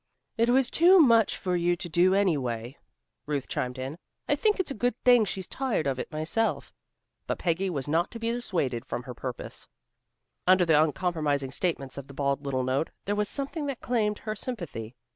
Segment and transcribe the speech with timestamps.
[0.35, 2.75] "It was too much for you to do anyway,"
[3.27, 3.99] Ruth chimed in.
[4.27, 6.73] "I think it's a good thing she's tired of it, myself."
[7.27, 9.67] But Peggy was not to be dissuaded from her purpose.
[10.47, 14.35] Under the uncompromising statements of the bald little note, there was something that claimed her
[14.35, 14.95] sympathy.